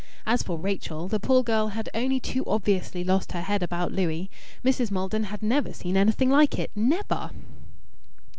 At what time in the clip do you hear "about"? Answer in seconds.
3.61-3.91